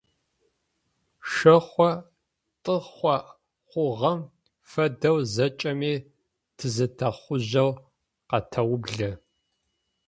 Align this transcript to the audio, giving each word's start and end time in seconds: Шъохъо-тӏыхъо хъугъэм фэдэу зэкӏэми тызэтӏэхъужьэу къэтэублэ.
Шъохъо-тӏыхъо 1.31 3.15
хъугъэм 3.69 4.19
фэдэу 4.69 5.17
зэкӏэми 5.33 5.93
тызэтӏэхъужьэу 6.57 7.71
къэтэублэ. 8.29 9.11